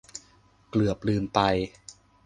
[0.69, 1.39] เกือบลืมไป